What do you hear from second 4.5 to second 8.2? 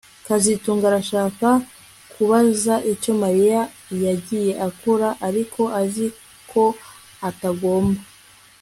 akora ariko azi ko atagomba